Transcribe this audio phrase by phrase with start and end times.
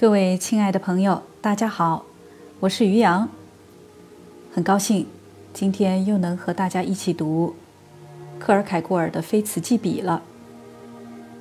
[0.00, 2.06] 各位亲爱的朋友，大家好，
[2.60, 3.28] 我是于洋。
[4.50, 5.06] 很高兴
[5.52, 7.54] 今天又能和大家一起读
[8.38, 10.22] 克尔凯郭尔的《非此即彼》了。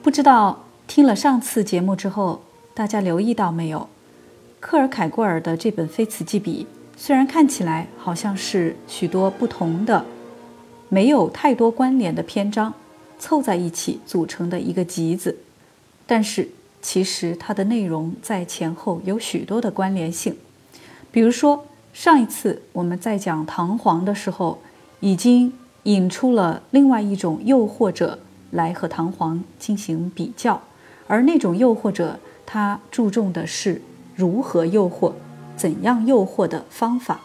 [0.04, 2.42] 不知道听了上次节目之后，
[2.74, 3.87] 大家留意到没有？
[4.60, 6.67] 克尔凯郭尔的这本《非此即彼》，
[7.01, 10.05] 虽然看起来好像是许多不同的、
[10.89, 12.73] 没有太多关联的篇章
[13.17, 15.37] 凑在一起组成的一个集子，
[16.05, 16.49] 但是
[16.82, 20.38] 其实它的内容在前后有许多的关联性。
[21.12, 24.60] 比如说，上一次我们在讲唐璜的时候，
[25.00, 25.54] 已经
[25.84, 28.20] 引出了另外一种诱惑者
[28.52, 30.62] 来和唐璜进行比较，
[31.08, 33.82] 而那种诱惑者，他注重的是。
[34.16, 35.14] 如何诱惑？
[35.56, 37.22] 怎样诱惑的方法？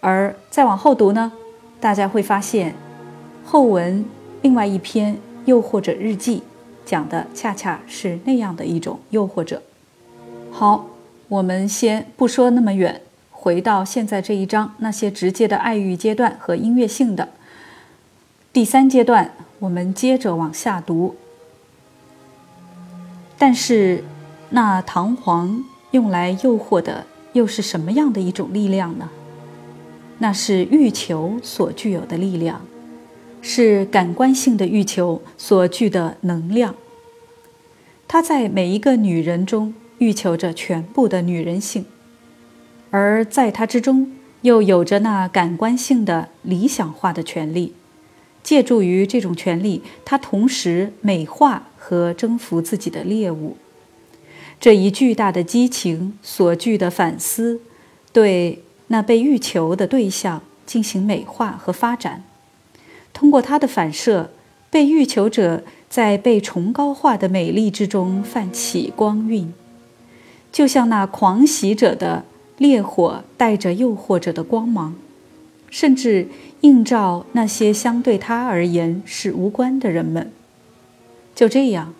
[0.00, 1.32] 而再往后读呢？
[1.80, 2.74] 大家会发现，
[3.42, 4.04] 后文
[4.42, 5.14] 另外一篇
[5.46, 6.38] 《诱惑者日记》
[6.86, 9.62] 讲的恰恰是那样的一种诱惑者。
[10.50, 10.86] 好，
[11.28, 17.28] 我们先不说那么远，回到现在这一章那些直接的爱欲阶段和音乐性的
[18.54, 21.16] 第三阶段，我们接着往下读。
[23.36, 24.02] 但是
[24.48, 25.64] 那唐璜。
[25.92, 29.08] 用来诱惑的又是什么样的一种力量呢？
[30.18, 32.60] 那是欲求所具有的力量，
[33.48, 36.74] 是感官性的欲求所具的能量。
[38.08, 41.84] 他在每一个女人中欲求着全部的女人性，
[42.90, 47.74] 而在他之中又有着那感官性的理想化的权利。
[48.42, 53.56] 借助于这种权利，他同时美化和征服自己的猎物。
[54.58, 57.60] 这一巨大的激情所具的反思，
[58.12, 62.24] 对那被欲求的对象进行美化和发展。
[63.16, 64.28] 通过它的反射，
[64.68, 69.54] 被欲求者在被崇高化的美丽之中泛起光晕，
[70.52, 72.26] 就像那狂喜者的
[72.58, 74.94] 烈火带着诱惑者的光芒，
[75.70, 76.28] 甚至
[76.60, 80.30] 映照那些相对他而言是无关的人们。
[81.34, 81.94] 就这样，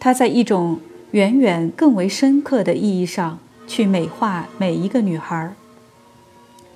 [0.00, 0.80] 他在一种。
[1.12, 5.52] 远远更为深刻的意义上去美化每一个女孩，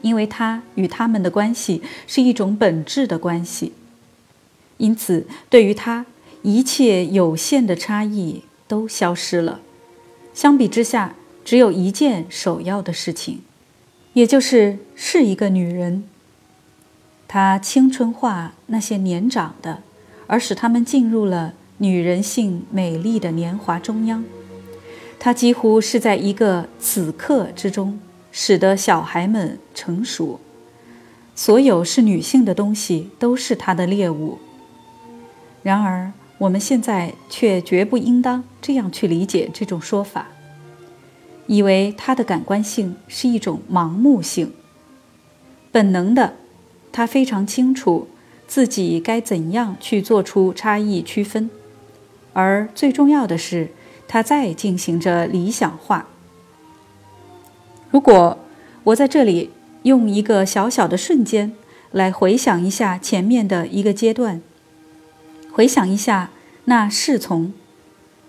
[0.07, 3.73] 因为她与他们的关系是一种本质的关系，
[4.77, 6.07] 因此对于她
[6.43, 9.61] 一切有限的差异都消失了。
[10.33, 13.41] 相比之下，只有一件首要的事情，
[14.13, 16.05] 也就是是一个女人。
[17.27, 19.83] 她青春化那些年长的，
[20.29, 21.55] 而使他们进入了。
[21.79, 24.25] 女人性美丽的年华中央，
[25.19, 28.01] 她几乎是在一个此刻之中，
[28.39, 30.39] 使得小孩们成熟。
[31.35, 34.39] 所有是女性的东西都是她的猎物。
[35.63, 40.27] 然而，我们现在却绝不应当这样去理解这种说法，
[41.47, 44.53] 以为她的感官性是一种盲目性、
[45.73, 46.35] 本能的。
[46.93, 48.07] 她非常清楚
[48.47, 51.49] 自己该怎样去做出差异区分。
[52.35, 53.71] 而最重要的是，
[54.07, 56.07] 他在进行着理想化。
[57.97, 58.37] 如果
[58.85, 59.49] 我在这里
[59.85, 61.53] 用一个小小的瞬间
[61.93, 64.43] 来回想一下前面的一个阶段，
[65.51, 66.29] 回想一下
[66.67, 67.55] 那侍从，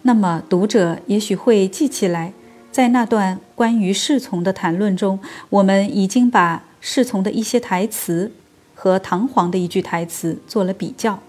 [0.03, 2.31] 那么读者也许会记起来，
[2.71, 5.19] 在那段关于侍从的谈论中，
[5.49, 8.31] 我们已经把侍从的一些台词
[8.73, 11.19] 和唐璜的一句台词做了比较。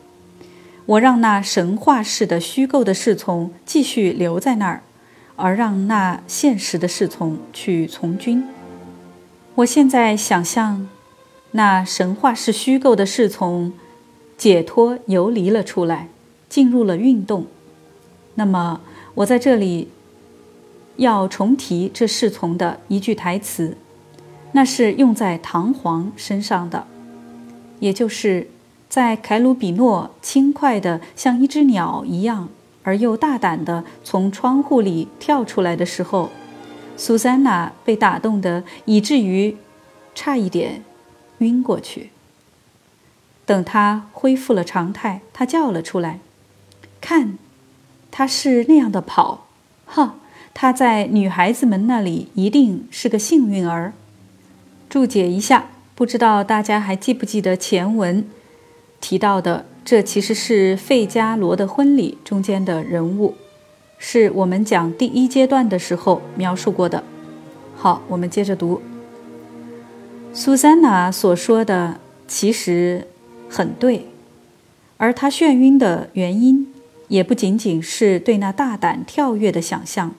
[0.87, 4.85] 我让那神话式的虚构的侍从继续留在那儿，
[5.39, 8.45] 而让那现实的侍从去从军。
[9.55, 10.87] 我现在想象，
[11.53, 13.73] 那神话式虚构的侍从
[14.37, 16.09] 解脱游离了出来，
[16.51, 17.47] 进入了运动。
[18.35, 18.83] 那么，
[19.15, 19.89] 我在这里
[20.97, 23.79] 要重提这侍从的一句台词，
[24.53, 26.87] 那是用在唐璜身上的，
[27.81, 28.49] 也就是。
[28.89, 32.49] 在凯鲁比诺轻快的像一只鸟一样，
[32.83, 36.31] 而又大胆的从窗户里跳出来的时候，
[36.97, 39.57] 苏珊娜被打动的以至于
[40.15, 40.83] 差一点
[41.39, 42.11] 晕过去。
[43.45, 46.21] 等他恢复了常态，他叫了出来
[47.01, 47.39] ：“看，
[48.11, 49.47] 他是那样的跑，
[49.87, 50.17] 哈！
[50.53, 53.93] 他在女孩子们那里一定是个幸运儿。”
[54.91, 58.29] 注解一下，不知道大家还记不记得前文？
[59.01, 63.35] 提到的，这其实是费加罗的婚礼中间的人物，
[63.97, 67.03] 是我们讲第一阶段的时候描述过的。
[67.75, 68.83] 好，我们接着读。
[70.35, 73.07] 苏珊娜所说的其实
[73.49, 74.09] 很对，
[74.99, 76.71] 而她眩晕的原因，
[77.09, 80.15] 也不仅仅是对那大胆跳跃的想象，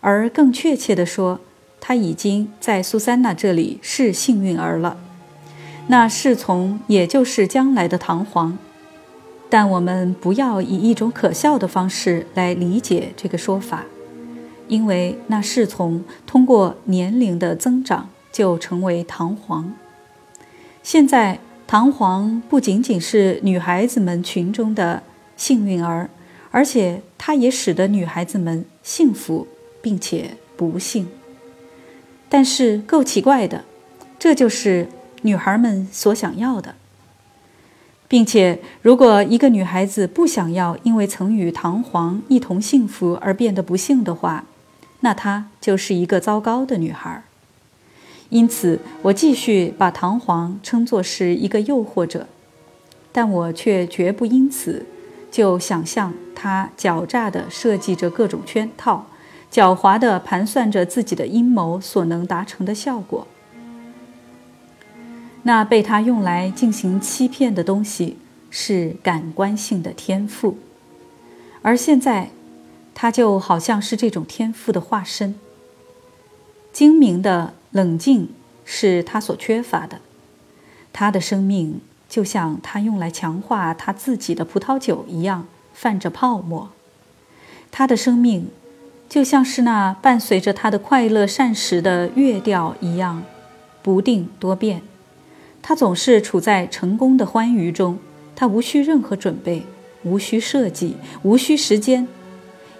[0.00, 1.40] 而更确切地说，
[1.80, 4.96] 他已经在苏珊娜这里是幸运儿了。
[5.88, 8.56] 那侍从也就是将来的唐皇。
[9.50, 13.84] 但我们不要以一种可笑的方式来理解这个说法，
[14.68, 19.74] 因为那侍从通过年龄的增长就成为唐皇。
[20.84, 25.02] 现在，唐皇不仅仅是女孩子们群中的
[25.36, 26.08] 幸运儿，
[26.52, 29.48] 而且它也使得女孩子们幸福
[29.82, 31.08] 并且不幸。
[32.28, 33.64] 但是够奇怪的，
[34.16, 34.88] 这就是
[35.22, 36.76] 女孩们所想要的。
[38.10, 44.44] 并且，如果一个女孩子不想要因为曾与唐皇一同幸福而变得不幸的话，
[44.98, 47.22] 那她就是一个糟糕的女孩。
[48.30, 52.26] 因此，我继续把唐皇称作是一个诱惑者，
[53.12, 54.84] 但我却绝不因此
[55.30, 59.06] 就想象他狡诈地设计着各种圈套，
[59.52, 63.28] 狡猾地盘算着自己的阴谋所能达成的效果。
[65.42, 68.18] 那被他用来进行欺骗的东西
[68.50, 70.58] 是感官性的天赋，
[71.62, 72.30] 而现在，
[72.94, 75.34] 他就好像是这种天赋的化身。
[76.72, 78.28] 精明的冷静
[78.64, 80.00] 是他所缺乏的，
[80.92, 86.70] 他的生命就像他用来强化他自己的葡萄酒一样泛着泡沫，
[87.70, 88.48] 他的生命
[89.08, 93.22] 就像是那伴随着他的快乐膳食的乐调一样
[93.82, 94.82] 不定多变。
[95.62, 97.98] 他总是处在成功的欢愉中，
[98.34, 99.62] 他无需任何准备，
[100.02, 102.08] 无需设计，无需时间，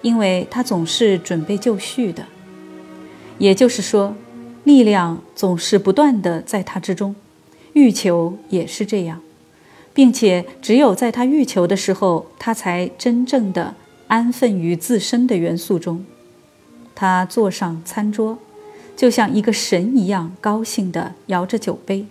[0.03, 2.25] 因为他总是准备就绪的。
[3.39, 4.15] 也就是说，
[4.65, 7.15] 力量总是不断的在他之中，
[7.75, 9.21] 欲求也是这样，
[9.95, 13.75] 并且只有在他欲求的时候，他才真正的
[14.09, 16.05] 安分于自身的元素中。
[16.95, 18.39] 他坐上餐桌，
[18.97, 22.07] 就像一个神一样高兴地摇着酒杯。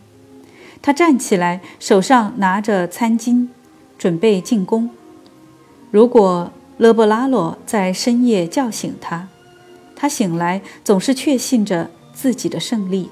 [0.82, 3.48] 他站起来，手上拿着餐巾，
[3.98, 4.90] 准备进攻。
[5.92, 9.28] 如果勒布拉洛在深夜叫醒他，
[9.96, 13.10] 他醒来总是确信着自己的胜利。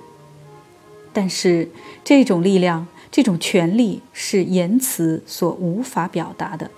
[1.11, 1.69] 但是
[2.03, 6.71] 这种力量、这种权力是言辞所无法表达的，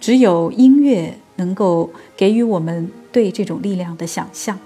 [0.00, 4.58] 只有音乐能够给予我们对这种力量的想象，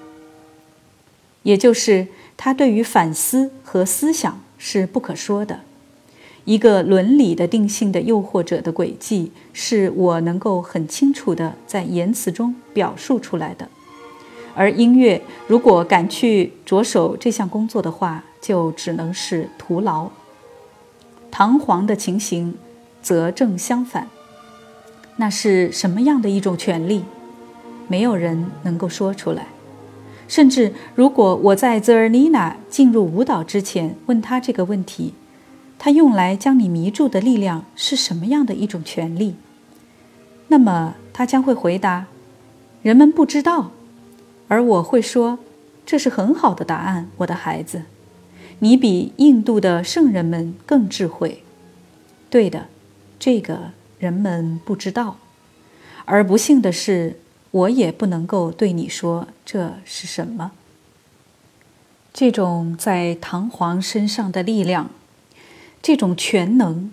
[1.43, 4.44] 也就是他对于反思和思想。
[4.67, 5.61] 是不可说的，
[6.47, 13.69] 一个伦理的定性的诱惑者的轨迹，是我能够很清楚的在言辞中表述出来的。
[14.55, 20.09] 而音乐如果敢去着手这项工作的话，就只能是徒劳。
[21.31, 22.57] 堂皇的情形
[23.03, 24.09] 则正相反。
[25.17, 27.05] 那是什么样的一种权利？
[27.87, 29.49] 没有人能够说出来。
[30.27, 35.13] 甚至，如果我在泽尔妮娜进入舞蹈之前问他这个问题，
[35.79, 39.37] 他用来将你迷住的力量是什么样的一种权利？
[40.49, 42.07] 那么他将会回答
[42.83, 43.73] ：“人们不知道。”
[44.49, 45.39] 而我会说
[45.85, 47.83] ：“这是很好的答案，我的孩子，
[48.61, 51.43] 你比印度的圣人们更智慧。”
[52.31, 52.69] 对的，
[53.19, 55.19] 这个人们不知道。
[56.07, 57.21] 而不幸的是。
[57.55, 60.51] 我也不能够对你说这是什么。
[62.13, 64.91] 这种在唐皇身上的力量，
[65.81, 66.91] 这种全能，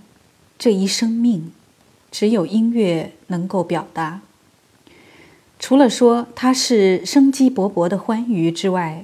[0.59, 1.51] 这一生命，
[2.11, 4.21] 只有音乐能够表达。
[5.57, 9.03] 除了说它是生机勃勃的欢愉之外，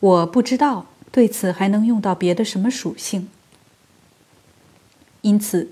[0.00, 3.28] 我不知道对此还能用到别的什么属性。
[5.20, 5.70] 因此，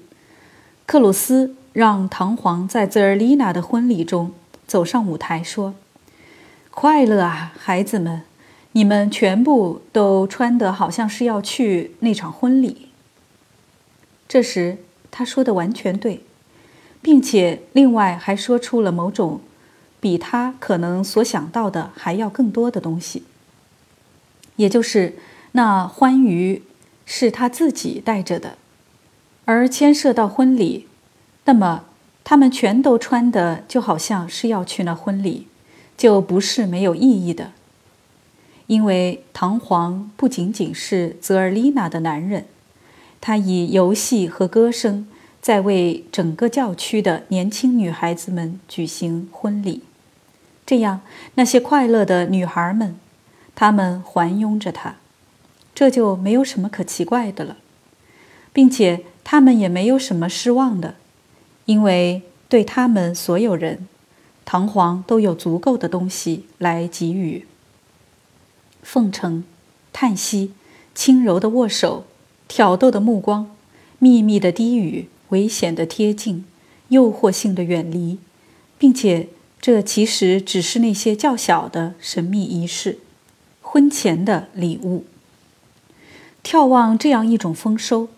[0.86, 4.32] 克鲁斯让唐皇在泽尔丽娜的婚礼中。
[4.68, 5.74] 走上舞台说
[6.70, 8.22] ：“快乐啊，孩子们，
[8.72, 12.88] 你们全部都穿得好像是要去那场婚礼。”
[14.28, 14.76] 这时
[15.10, 16.20] 他说的完全对，
[17.00, 19.40] 并且另外还说出了某种
[20.00, 23.22] 比他可能所想到的还要更多的东西，
[24.56, 25.16] 也就是
[25.52, 26.62] 那欢愉
[27.06, 28.58] 是他自己带着的，
[29.46, 30.86] 而牵涉到婚礼，
[31.46, 31.86] 那么。
[32.28, 35.46] 他们全都穿的就好像是要去那婚礼，
[35.96, 37.52] 就不是没有意义的。
[38.66, 42.44] 因为唐皇不仅仅是泽尔丽娜的男人，
[43.18, 45.08] 他以游戏和歌声
[45.40, 49.80] 在为整个教区的年轻女孩子们举行婚礼。
[50.66, 51.00] 这样，
[51.36, 52.94] 那些快乐的女孩们，
[53.54, 54.96] 她们环拥着他，
[55.74, 57.56] 这就没有什么可奇怪的了，
[58.52, 60.96] 并且她们也没有什么失望的。
[61.68, 63.86] 因为对他们所有人，
[64.46, 67.44] 唐璜都有足够的东西来给予。
[68.82, 69.44] 奉承、
[69.92, 70.54] 叹息、
[70.94, 72.06] 轻柔的握手、
[72.48, 73.54] 挑逗的目光、
[73.98, 76.46] 秘密的低语、危险的贴近、
[76.88, 78.18] 诱惑性的远离，
[78.78, 79.28] 并且
[79.60, 83.00] 这其实只是那些较小的神秘仪式，
[83.60, 85.04] 婚前的礼物。
[86.42, 88.08] 眺望这样一种丰收，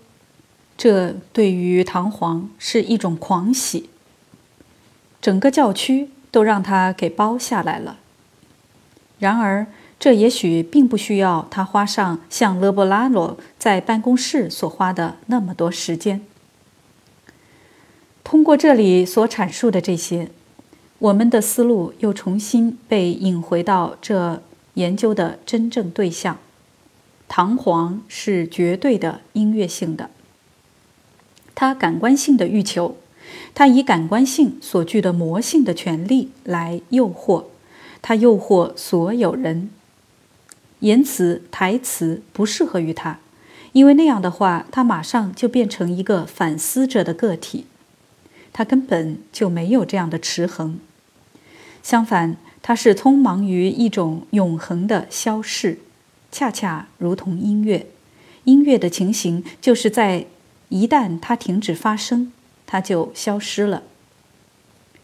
[0.83, 3.91] 这对于唐璜是一种狂喜。
[5.21, 7.99] 整个教区都让他给包下来了。
[9.19, 9.67] 然而。
[10.01, 16.23] 这也许并不需要他花上像勒布拉罗在办公室所花的那么多时间。
[18.25, 20.31] 通过这里所阐述的这些，
[21.01, 26.39] 我们的思路又重新被引回到这研究的真正对象。
[27.29, 30.09] 唐璜是绝对的音乐性的，
[31.61, 32.97] 他感官性的欲求，
[33.55, 37.45] 他以感官性所具的魔性的权利来诱惑，
[38.01, 39.69] 他诱惑所有人。
[40.79, 43.21] 言辞、台词不适合于他，
[43.73, 47.67] 因为那样的话，他马上就变成一个反思者的个体，
[48.55, 50.81] 他根本就没有这样的持衡。
[51.83, 55.81] 相反，他是匆忙于一种永恒的消逝，
[56.33, 57.87] 恰恰如同音乐。
[58.45, 60.25] 音乐的情形就是在
[60.71, 62.33] 一旦它停止发生，
[62.67, 63.83] 它就消失了，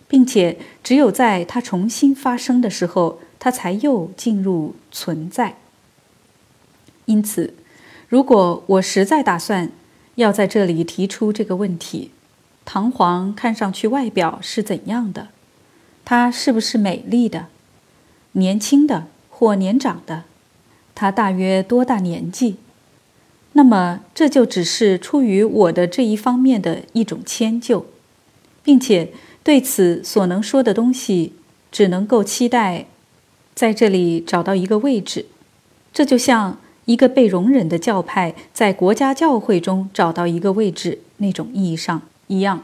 [0.09, 5.57] 并且只有在它重新发生的时候，它才又进入存在。
[7.05, 7.55] 因此，
[8.09, 9.71] 如果我实在打算
[10.15, 12.13] 要在这里提出这个问题，
[12.65, 15.29] 唐璜看上去外表是怎样的？
[16.05, 17.47] 她是不是美丽的、
[18.33, 20.23] 年轻的或年长的？
[20.95, 22.57] 她大约多大年纪？
[23.57, 27.87] 那么，这就只是出于我的这一方面的一种迁就，
[28.63, 29.11] 并且
[29.43, 31.33] 对此所能说的东西，
[31.73, 32.85] 只能够期待
[33.55, 35.27] 在这里找到一个位置。
[35.93, 36.59] 这就像……
[36.87, 42.63] 一个被容忍的教派在国家教会中找到一个位置，那种意义上一样。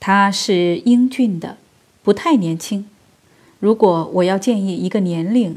[0.00, 1.58] 他是英俊的，
[2.02, 2.88] 不太年轻。
[3.60, 5.56] 如果我要建议一个年龄，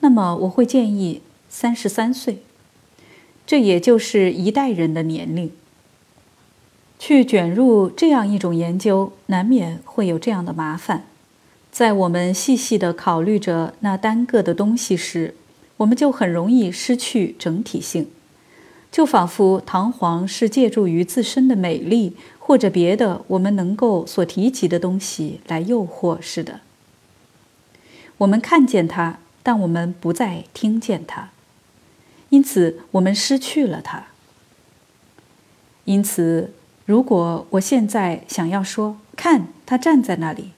[0.00, 1.20] 那么我会建议
[1.56, 2.42] 三十三岁。
[3.46, 5.52] 这也就是一代人的年龄。
[6.98, 11.04] 去卷入这样一种研究，难免会有这样的麻烦。
[11.70, 15.36] 在我们细细地考虑着那单个的东西时，
[15.76, 18.08] 我们就很容易失去整体性，
[18.90, 26.60] 就仿佛唐璜是借助于自身的美丽或者别的我们能够所提及的东西来诱惑似的。
[28.18, 31.30] 我们看见它，但我们不再听见它，
[32.28, 34.04] 因此我们失去了它。
[35.84, 36.52] 因此，
[36.86, 40.50] 如果我现在想要说，看他站在那里。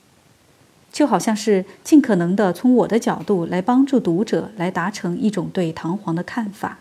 [0.92, 6.78] 就好像是尽可能的从我的角度来帮助读者来达成一种对唐璜的看法。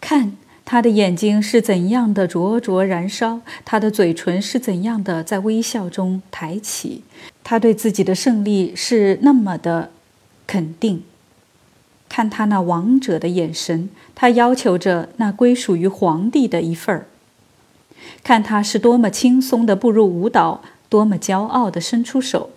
[0.00, 7.02] 看他的眼睛是怎样的灼灼燃烧，他的嘴唇是怎样的在微笑中抬起，
[7.42, 9.90] 他对自己的胜利是那么的
[10.46, 11.02] 肯定。
[12.12, 17.06] 看他那王者的眼神，他要求着那归属于皇帝的一份儿。
[18.22, 22.50] 看他是多么轻松的步入舞蹈，多么骄傲的伸出手。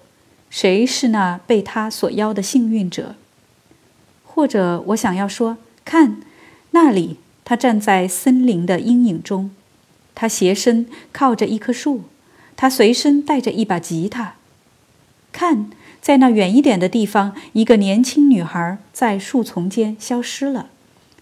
[0.49, 3.15] 谁是那被他所邀的幸运者？
[4.25, 6.17] 或者我想要说，看，
[6.71, 9.51] 那里他站在森林的阴影中，
[10.13, 12.01] 他斜身靠着一棵树，
[12.57, 14.33] 他随身带着一把吉他。
[15.31, 15.69] 看，
[16.05, 20.67] 在那远一点的地方，一个年轻女孩在树丛间消失了，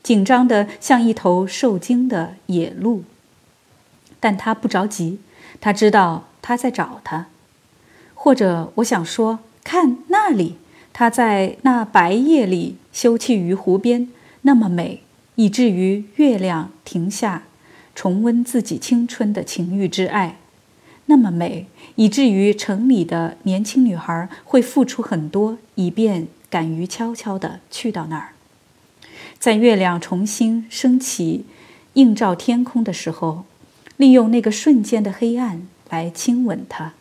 [0.04, 3.06] 紧张的像一头受惊的野鹿。
[4.20, 5.20] 但她不着急，
[5.62, 7.28] 她知道他在找她。
[8.14, 10.58] 或者我想说，看那里，
[10.92, 14.10] 她在那白夜里休憩于湖边，
[14.42, 15.02] 那么美，
[15.36, 17.44] 以至于月亮停下，
[17.96, 20.40] 重温自己青春的情欲之爱；
[21.14, 28.30] 那么美，以至于城里的年轻女孩会付出很多，以便敢于悄悄地去到那儿，
[29.38, 31.46] 在月亮重新升起、
[31.94, 33.46] 映照天空的时候，
[33.98, 36.94] 利用那个瞬间的黑暗来亲吻她。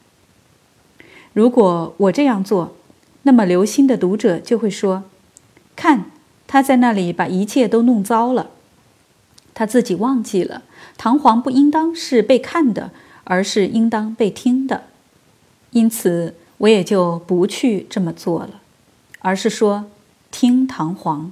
[1.33, 2.77] 如果我这样做，
[3.23, 5.05] 那么留心的读者就会说
[5.75, 6.11] ：“看，
[6.47, 8.51] 他在那里把一切都弄糟了。
[9.55, 10.65] 他自己忘记了，
[10.99, 12.91] 唐璜不应当是被看的，
[13.25, 14.85] 而是应当被听的。
[15.71, 18.61] 因此，我也就不去这么做了，
[19.21, 19.87] 而是说
[20.31, 21.31] 听唐璜。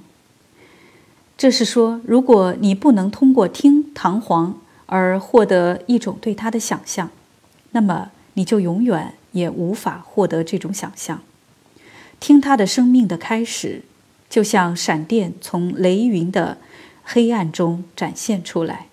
[1.37, 4.53] 这是说，如果你不能通过听唐璜
[4.85, 7.09] 而获得一种对他的想象，
[7.71, 11.21] 那么你就永远。”也无法获得这种想象。
[12.19, 13.83] 听他的生命的开始，
[14.29, 16.57] 就像闪电从雷云的
[17.05, 18.87] 黑暗中展现出来。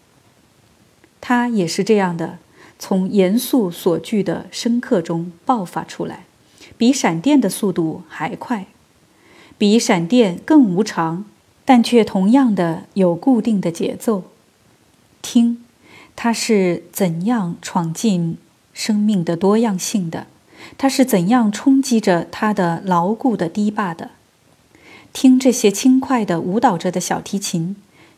[1.20, 2.38] 他也是这样的，
[2.78, 6.24] 从严肃所具的深刻中爆发出来，
[6.76, 8.66] 比闪电的速度还快，
[9.58, 11.24] 比闪电更无常，
[11.64, 14.24] 但却同样的有固定的节奏。
[15.20, 15.64] 听，
[16.14, 18.38] 它是怎样闯进
[18.72, 20.26] 生命的多样性的？
[20.76, 24.10] 它是怎样冲击着它的牢固的堤坝的？
[25.12, 27.76] 听这些轻快的舞蹈着的小提琴，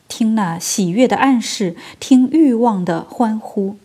[0.08, 3.76] 听那喜悦的暗示，听欲望的欢呼，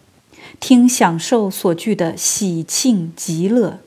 [0.60, 3.80] 听享受所具的喜庆极乐，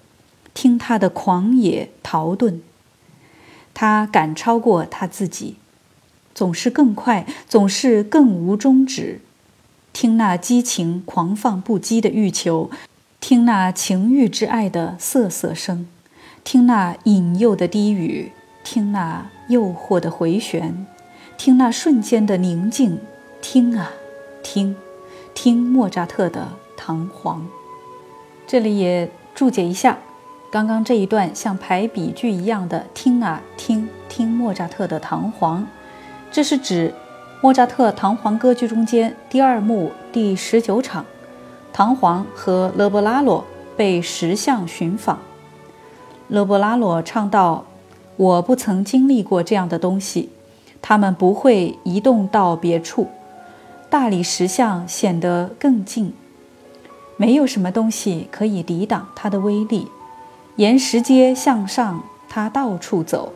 [0.55, 2.61] 听他的狂野逃遁。
[3.75, 5.57] 他赶超过他自己，
[6.35, 9.21] 总是更快，总是更无终止。
[9.93, 12.71] 听那激情狂放不羁的欲求。
[13.21, 15.89] 听那情欲之爱的瑟瑟声，
[16.45, 18.31] 听那引诱的低语，
[18.63, 20.87] 听那诱惑的回旋，
[21.37, 23.01] 听那瞬间的宁静，
[23.43, 23.91] 听啊，
[24.41, 24.77] 听，
[25.41, 26.41] 听莫扎特的
[26.77, 27.37] 《唐璜》。
[28.45, 29.97] 这里也注解一下，
[30.51, 35.59] 刚刚这一段像排比句一样的“听啊，听，听莫扎特的《唐璜》”，
[36.33, 36.93] 这是指
[37.41, 41.05] 莫扎特《唐璜》歌剧中间第二幕第十九场。
[41.73, 43.45] 唐璜和勒布拉罗
[43.77, 45.21] 被石像寻访，
[46.27, 47.65] 勒布拉罗唱道
[48.19, 50.31] ：“我不曾经历过这样的东西，
[50.83, 53.07] 他们不会移动到别处。
[53.91, 56.13] 大理石像显得更近，
[57.17, 59.89] 没有什么东西可以抵挡它的威力。
[60.57, 63.33] 沿石阶向上，它到处走，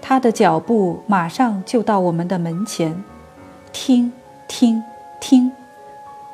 [0.00, 3.02] 它的脚步马上就到我们的门前。
[3.72, 4.12] 听，
[4.48, 4.82] 听，
[5.20, 5.52] 听。”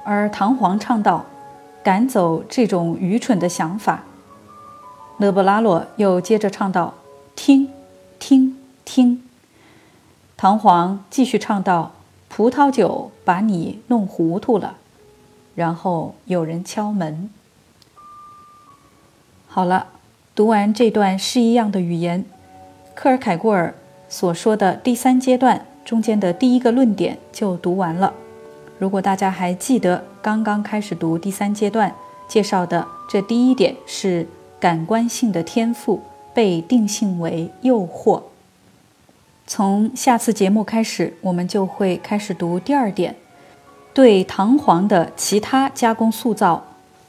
[0.05, 1.25] 而唐璜唱道。
[1.81, 4.03] 赶走这种愚蠢的想法，
[5.17, 6.93] 勒布拉洛又接着唱道
[7.35, 7.71] ：“听，
[8.19, 9.23] 听，听。”
[10.37, 11.93] 唐璜继续唱道
[12.39, 14.77] ：“葡萄酒把你弄糊涂了。”
[15.57, 17.29] 然后有人敲门。
[19.49, 19.89] 好了，
[20.37, 22.25] 读完这段诗一样的语言，
[22.95, 23.75] 克尔凯郭尔
[24.09, 28.15] 所说的第三阶段中间的第一个论点就读完了。
[28.79, 31.93] 如果大家还记得刚刚开始读第三阶段
[32.29, 34.29] 介绍的，这第一点是
[34.61, 36.01] 感官性的天赋
[36.33, 38.23] 被定性为诱惑。
[39.49, 43.17] 从下次节目开始，我们就会开始读第二点，
[43.95, 46.63] 对唐璜的其他加工塑造，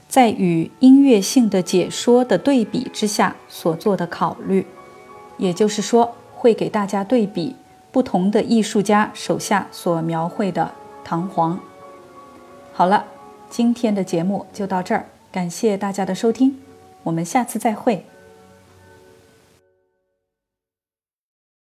[0.08, 4.66] 在与音乐性的解说的对比之下所做的考虑，
[5.38, 7.58] 也就是说，会给大家对比
[7.92, 10.72] 不同的艺术家手下所描绘的。
[11.04, 11.58] 唐璜，
[12.72, 13.04] 好了，
[13.50, 16.58] 今天的节目就到这儿，感谢大家的收听，
[17.04, 18.06] 我们下次再会。